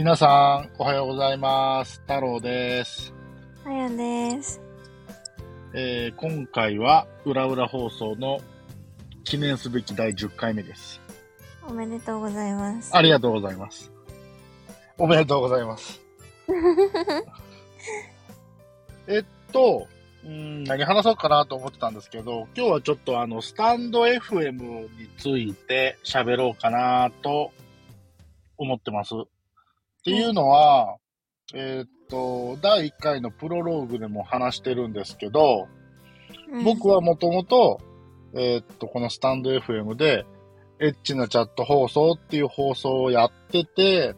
[0.00, 2.00] 皆さん、おはようございます。
[2.00, 3.12] 太郎です。
[3.66, 4.58] あやです。
[5.74, 8.40] えー今回は、裏裏放送の
[9.24, 11.02] 記念すべき第10回目です。
[11.68, 12.96] おめでとうございます。
[12.96, 13.92] ありがとうございます。
[14.96, 16.00] おめでとうございます。
[19.06, 19.86] えっと、
[20.24, 27.52] うん何話そうかなと思ってたんですけど、今日はちょっとあの、スタンド FM について喋ろうかなと
[28.56, 29.12] 思ってます。
[30.00, 30.96] っていうのは、
[31.52, 35.68] えっと、第1回のプロローグでも話してるんですけど、
[36.64, 37.80] 僕はもともと、
[38.34, 40.24] えーっと、このスタンド FM で、
[40.80, 44.14] エッチなチャット放送っていう放送をやってて、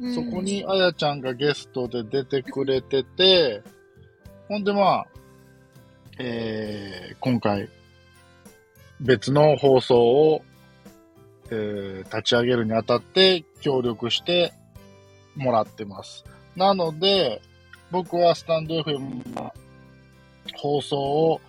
[0.00, 3.62] うん、そこにあやちゃんがゲストで出てくれてて、
[4.48, 5.06] ほんでまあ、
[6.18, 7.68] えー今回、
[9.00, 10.42] 別の放送を、
[11.50, 14.54] えー立ち上げるにあたって協力して
[15.36, 16.24] もらってます。
[16.56, 17.40] なので、
[17.90, 19.52] 僕はスタンド FM の
[20.56, 21.40] 放送を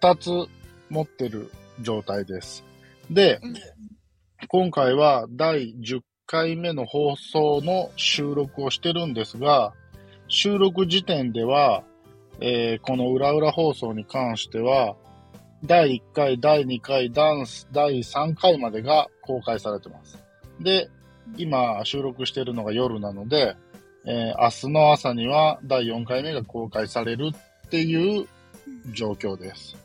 [0.00, 0.50] 2つ
[0.90, 1.50] 持ってる
[1.80, 2.64] 状態です。
[3.10, 3.54] で、うん
[4.48, 9.72] 今回は第10回目の放送の収録をしてるんですが、
[10.28, 11.82] 収録時点では、
[12.40, 14.96] えーこの裏裏放送に関しては、
[15.64, 20.22] 第1回、第2回、ダンス、第3回までが公開されてます。
[20.60, 20.90] で、
[21.36, 23.56] 今収録してるのが夜なので、
[24.06, 27.30] えー明日の朝には第4回目が公開される
[27.66, 28.28] っていう
[28.92, 29.76] 状況です。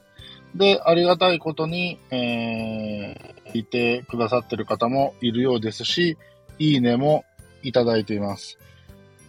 [0.55, 6.17] で、ありがたいことに、えーいてくださってる方もいるようですし、
[6.59, 7.25] いいねも
[7.63, 8.59] いただいています。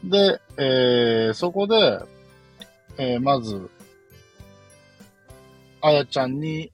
[0.05, 2.00] で、えーそこで、
[2.98, 3.70] えーまず、
[5.81, 6.72] あやちゃんに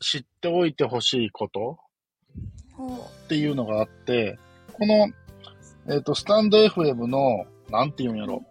[0.00, 1.78] 知っておいてほしいこと
[3.24, 4.38] っていうのがあって、
[4.78, 5.08] この、
[5.88, 8.42] えっ、と、スタンド FM の、なんて言うんやろ、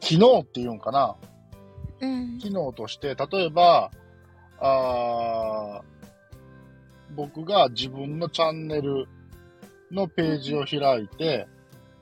[0.00, 1.16] 機能って言うんかな
[2.00, 2.06] う。
[2.06, 2.38] うん。
[2.38, 3.90] 機能として、例えば、
[4.60, 5.92] あー
[7.14, 9.06] 僕が自分のチャンネル
[9.90, 11.46] のページを開いて、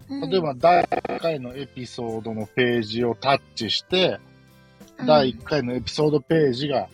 [0.09, 4.19] 例えば第1回のエピソードのページをタッチして、
[4.99, 6.89] うん、第1回のエピソードページが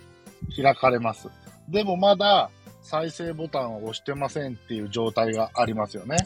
[0.55, 1.29] 開かれます。
[1.69, 2.51] でもまだ
[2.89, 6.17] 再生ボタンを押してませんっていう状態がありますよね。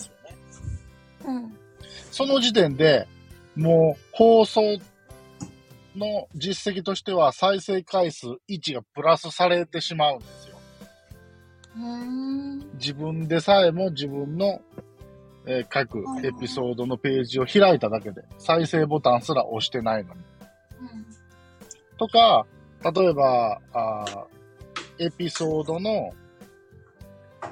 [1.24, 1.56] うん。
[2.10, 3.08] その時点で
[3.56, 4.78] もう放送
[5.96, 10.56] の実績としては再生回数1がプラスされてしまうんですよ。
[12.74, 14.60] 自分でさえも自分の、
[15.46, 20.20] えー各エピソードのページを開いただけで再生ボタンすら押してないのに。
[21.98, 22.46] とか、
[22.94, 24.40] 例えば、あー
[25.06, 26.12] エピソードの、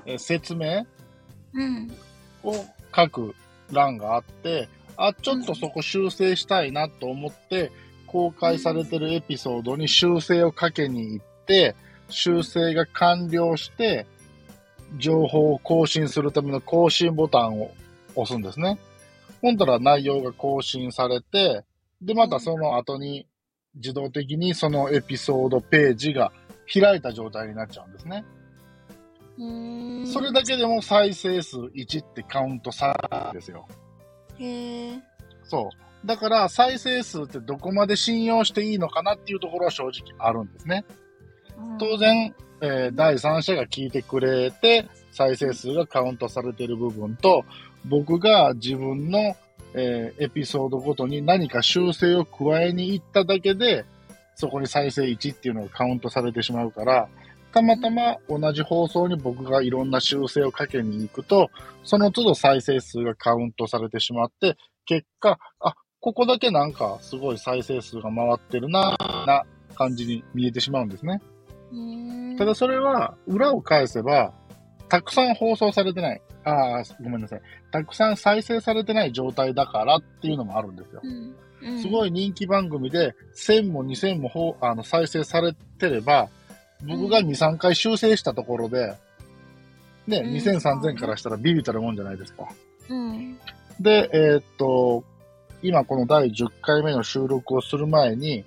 [0.08, 0.86] えー説明
[1.54, 1.90] うん。
[2.42, 2.54] を
[2.94, 3.34] 書く
[3.70, 7.70] 欄があって、あ、ちょっとそこ修正したいなと思って、
[8.06, 11.76] 公開されてるエピソードに修正をかけに行って、
[12.08, 14.06] 修正が完了して、
[14.96, 17.70] 情報を更新するための更新ボタンを
[18.14, 18.78] 押すんですね。
[19.42, 21.64] ほんだら内容が更新されて、
[22.00, 23.26] で、またその後に
[23.74, 26.32] 自動的にそのエピソードページが
[26.72, 28.24] 開いた状態になっちゃうんですね。
[30.06, 33.68] それだけでも再生数1ってカウントされるんですよ。
[34.38, 34.98] へえ。
[35.44, 36.06] そう。
[36.06, 40.84] だから再生数ってどこまで信用していいのかなっていうところは正直あるんですね。
[41.78, 47.44] 当然、えー第三者が聞いてくれて再生数がカウントされている部分と、
[47.84, 49.36] 僕が自分の、
[49.74, 53.84] えーエピソードごとに何か修正を加えに行っただけで、
[54.34, 57.08] そこに再生1っていうのがカウントされてしまうから、
[57.52, 61.50] たまたま同じ放送に僕がいろんな修正をかけに行くと、
[61.82, 71.20] その都度再生数がカウントされてしまって、結果、あ、ここだけなんかすごい再生数が回ってるな、な感じに見えてしまうんですね。
[72.38, 74.32] ただそれは、裏を返せば、
[74.88, 76.22] たくさん放送されてない。
[76.44, 77.42] ああ、ごめんなさい。
[77.72, 81.06] たくさん再生されてない状態だからっていうのもあるんですよう。
[81.06, 81.34] ん。
[81.62, 81.82] うん。
[81.82, 86.28] すごい人気番組で、1000も2000もあの再生されてれば、
[86.82, 88.94] 僕が2、3回修正したところで、
[90.06, 92.48] ね、うん2000、3000からしたらビビたるもんじゃないですか。
[92.88, 93.38] うん。
[93.80, 95.04] で、えーっと、
[95.62, 98.44] 今この第10回目の収録をする前に、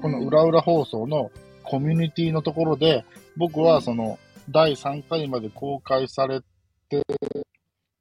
[0.00, 1.30] この裏裏放送の
[1.62, 3.04] コミュニティのところで、
[3.36, 4.18] 僕はその
[4.50, 6.40] 第3回まで公開され
[6.88, 7.04] てる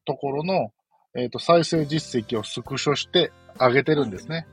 [0.06, 0.72] ところの、
[1.16, 4.48] えーっと、再生実績をスクショしてあげてるんですね。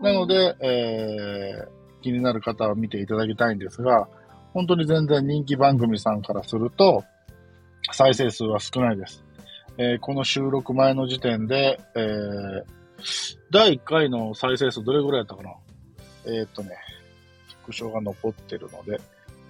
[0.00, 4.08] なので、えー気になる方は見ていただきたいんですが、
[4.56, 7.04] 本当に全然人気番組さんからすると、
[7.92, 9.22] 再生数は少ないです。
[9.76, 12.64] えーこの収録前の時点で、えー
[13.50, 15.50] 第1回の再生数どれぐらいやったかな？
[16.24, 16.70] えーっとね、
[17.50, 18.98] スクショが残ってるので、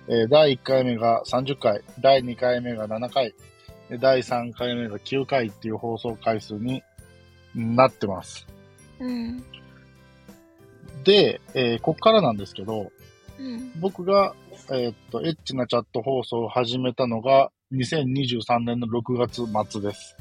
[0.08, 3.32] えー第1回目が30回、第2回目が7回、
[3.88, 6.82] で第3回目が9回っていう放送回数に
[7.54, 8.44] なってます。
[8.98, 9.44] うん。
[11.04, 12.90] で、えーこっからなんですけど、
[13.38, 13.70] うん。
[13.80, 14.34] 僕が、
[14.70, 20.16] えーっと、エッチなチャット放送を始めたのが2023年の6月末です。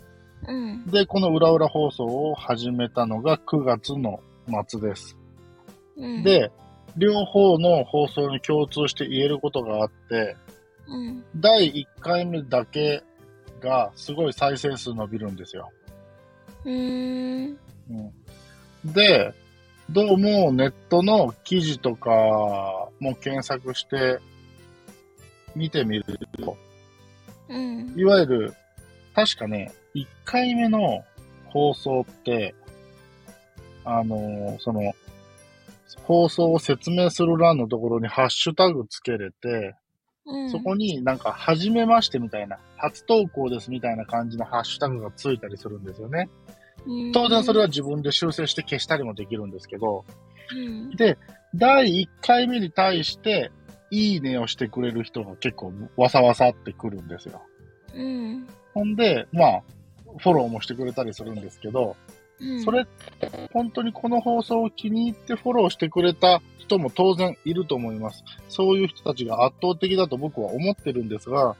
[0.47, 0.85] うん。
[0.87, 4.19] で、この裏裏放送を始めたのが9月の
[4.67, 5.17] 末です。
[5.97, 6.51] うん。、で、
[6.97, 10.35] 両方の放送に共通して言えることがあって、
[10.87, 11.23] うん。
[11.35, 13.03] 第1回目だけ
[13.59, 15.71] がすごい再生数伸びるんですよ。
[16.63, 17.57] うん、
[18.83, 19.33] で、
[19.89, 22.09] どうもネットの記事とか
[22.99, 24.19] も検索して
[25.55, 26.05] 見てみる
[26.39, 26.57] と、
[27.49, 27.93] うん。
[27.95, 28.53] いわゆる、
[29.13, 31.03] 確かね、1回目の
[31.45, 32.55] 放送って、
[33.83, 34.93] あのーその、
[36.03, 39.75] 放送を説明する欄のところにハッシュタグつけれて、
[40.25, 40.49] うん。
[40.49, 46.29] そこになんか、はじめましてみたいな、初投稿ですみたいな感じのハッシュタグがついたりするんですよね。
[46.85, 50.05] うん、当然それは自分で修正して消したりもできるんですけど、
[50.53, 50.91] うん。
[50.91, 51.17] で、
[51.55, 53.51] 第1回目に対して、
[53.91, 57.41] いいねをしてくれる人が結構わさわさってくるんですよ。
[57.93, 58.47] うん。
[58.73, 59.61] ほんで、まあ、
[60.17, 61.95] フォローもしてくれたりするんですけど、
[62.39, 62.63] うん。
[62.63, 62.85] それ
[63.53, 68.23] 本当にこの放送を気に入ってフォローしてくれた人も当然いると思います。
[68.49, 71.55] そういう人たちが圧倒的だと僕は思ってるんですが、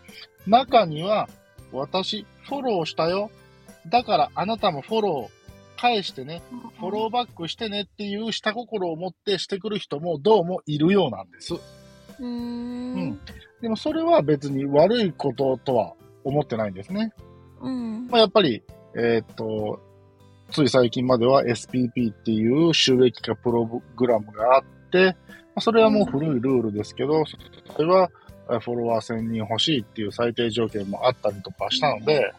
[0.48, 1.30] 中には、
[1.72, 3.31] 私、フォローしたよ。
[3.90, 6.42] だからあなたもフォロー返してね、
[6.80, 11.54] フォローバックしてねっていう下心を持ってしてくる人もどうもいるようなんです。
[11.54, 13.20] うーん。
[13.62, 15.94] でもそれは別に悪いこととは
[16.24, 17.12] 思ってないんですね。
[17.62, 18.08] うん。
[18.08, 18.64] まあ、やっぱり、
[18.96, 19.82] えーっと、
[20.52, 27.24] つい最近までは SPP っていう収益化プログラムがあって、まあそれはもう古いルールですけど、
[27.76, 28.10] それは
[28.52, 32.34] えフォロワー1000人欲しいっていう最低条件もあったりとかしたので、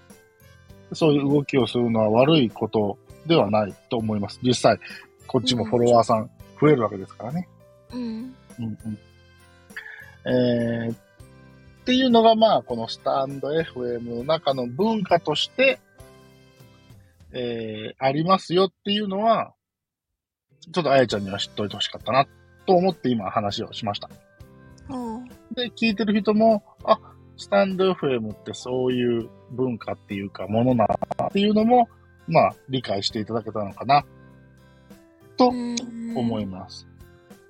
[0.93, 4.39] そういう動きをするのは悪いことではないと思います。
[4.43, 4.79] 実際、
[5.27, 6.31] こっちもフォロワーさん
[6.61, 7.49] 増えるわけですからね。
[7.93, 8.01] うん。
[8.59, 8.99] うんうん。
[10.29, 10.97] えー、っ
[11.85, 15.79] ていうのが、まあ、このスタンド FM の中の文化として、
[17.33, 19.53] えー、ありますよっていうのは、
[20.73, 22.27] ちょっとあやちゃんには知っといてほしかったな、
[22.67, 24.11] と思って今話をしました。
[24.89, 25.25] おう。
[25.55, 26.99] で、聞いてる人も、あ、
[27.37, 30.87] スタンド FM ってそういう文化っていうか、ものな
[31.29, 31.89] っていうのも、
[32.27, 34.05] まあ、理解していただけたのかな、
[35.37, 36.87] と思います。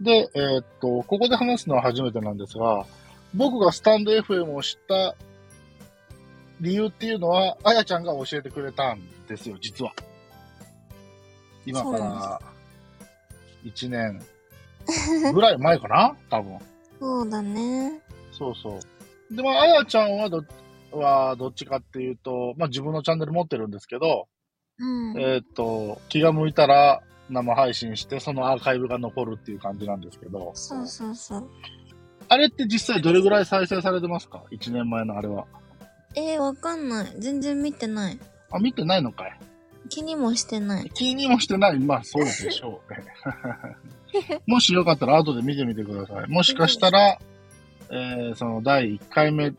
[0.00, 2.84] で、えーっと、ここで話すのは初めてなんですが、
[3.34, 5.14] 僕がスタンド FM を知った
[6.60, 9.92] 理由っていうのは、あやちゃんが教えてくれたんですよ、実は。
[11.64, 12.40] 今から
[13.64, 14.22] 1年
[15.32, 16.58] ぐらい前かな多分。
[17.00, 18.00] そうだね。
[18.32, 18.80] そうそう。
[19.30, 20.44] で、まあ、あやちゃんはど、
[20.92, 24.28] はどっちかっていうと、まあ自分のチャンネル持ってるんですけど、
[24.78, 25.20] うん。
[25.20, 31.48] えーっと、気が向いたら生配信して、そのアーカイブが残るっていう感じなんですけど、そうそうそう。
[32.28, 35.46] あれって実際どれぐらい再生されてますか ?1 年前のあれは。
[36.14, 37.14] えー、わかんない。
[37.18, 38.18] 全然見てない。
[38.50, 39.38] あ、見てないのかい
[39.88, 40.90] 気にもしてない。
[40.94, 41.78] 気にもしてない。
[41.78, 44.40] まあ、そうでしょうね。
[44.46, 46.28] もしよかったら後で見てみてください。
[46.28, 47.18] もしかしたら、
[47.90, 49.52] えーその第1回目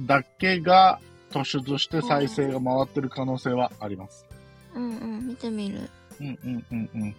[0.00, 4.26] だけが突出して再生が回ってる可能性はあります。
[4.74, 5.88] うんうん、見てみる。
[6.20, 7.16] うんうんうんうん。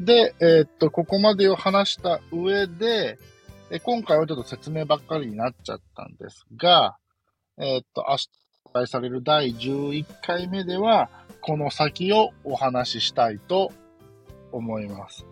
[0.00, 3.18] で、えーっと、ここまでを話した上で、
[3.70, 6.96] え今回はちょっと説明ばっかりになっちゃったんですが、
[7.58, 8.28] えーっと、明日
[8.64, 11.08] 公開される第11回目では、
[11.40, 13.72] この先をお話ししたいと
[14.52, 15.26] 思います。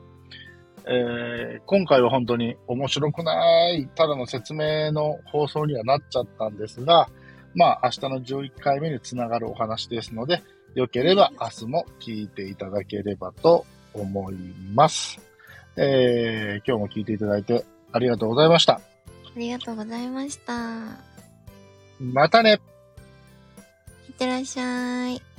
[0.86, 7.08] えー今回は本当に面白くない、ただの説明の放送にはなっちゃったんですが、
[7.54, 10.42] まあ明日の11回目につながるお話ですので、
[10.74, 14.34] よければ明日も聞いていただければと思い
[14.74, 15.20] ます。
[15.76, 18.74] えー今日も聞いていただいてありがとうございました。
[18.74, 18.80] あ
[19.36, 20.52] りがとうございました。
[22.00, 22.60] またね
[24.08, 25.31] いってらっしゃい。